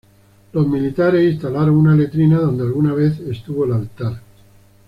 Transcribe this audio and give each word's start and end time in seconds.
Los 0.53 0.67
militares 0.67 1.31
instalaron 1.31 1.75
una 1.77 1.93
letrina 1.95 2.39
donde 2.39 2.63
alguna 2.63 2.91
vez 2.95 3.19
estuvo 3.19 3.65
el 3.65 3.73
altar. 3.73 4.19